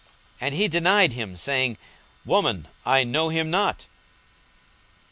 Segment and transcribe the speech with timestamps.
[0.39, 1.77] 42:022:057 And he denied him, saying,
[2.25, 3.85] Woman, I know him not.